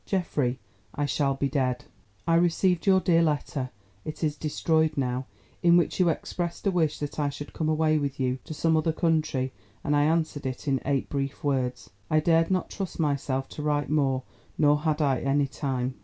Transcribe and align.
"Geoffrey, 0.07 0.57
I 0.95 1.05
shall 1.05 1.35
be 1.35 1.47
dead. 1.47 1.85
"I 2.27 2.33
received 2.33 2.87
your 2.87 2.99
dear 2.99 3.21
letter 3.21 3.69
(it 4.03 4.23
is 4.23 4.35
destroyed 4.35 4.97
now) 4.97 5.27
in 5.61 5.77
which 5.77 5.99
you 5.99 6.09
expressed 6.09 6.65
a 6.65 6.71
wish 6.71 6.97
that 6.97 7.19
I 7.19 7.29
should 7.29 7.53
come 7.53 7.69
away 7.69 7.99
with 7.99 8.19
you 8.19 8.39
to 8.45 8.53
some 8.55 8.75
other 8.75 8.93
country, 8.93 9.53
and 9.83 9.95
I 9.95 10.05
answered 10.05 10.47
it 10.47 10.67
in 10.67 10.81
eight 10.87 11.07
brief 11.07 11.43
words. 11.43 11.91
I 12.09 12.19
dared 12.19 12.49
not 12.49 12.71
trust 12.71 12.99
myself 12.99 13.47
to 13.49 13.61
write 13.61 13.91
more, 13.91 14.23
nor 14.57 14.79
had 14.79 15.03
I 15.03 15.19
any 15.19 15.45
time. 15.45 15.93